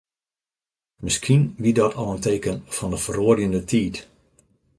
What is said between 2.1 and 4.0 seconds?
in teken fan de feroarjende tiid.